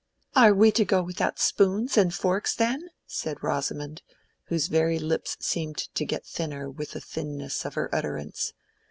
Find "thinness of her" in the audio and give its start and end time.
6.99-7.87